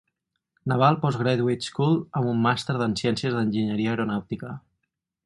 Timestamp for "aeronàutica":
3.93-4.55